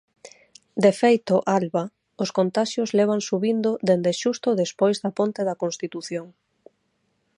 [0.83, 1.83] De feito, Alba,
[2.23, 6.27] os contaxios levan subindo dende xusto despois da ponte da Constitución.